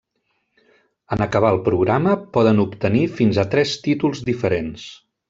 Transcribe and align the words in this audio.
En 1.17 1.21
acabar 1.25 1.51
el 1.55 1.61
programa, 1.67 2.15
poden 2.37 2.63
obtenir 2.63 3.05
fins 3.21 3.41
a 3.45 3.49
tres 3.53 3.75
títols 3.89 4.25
diferents. 4.31 4.89